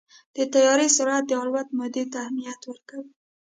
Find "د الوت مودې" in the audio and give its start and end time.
1.27-2.03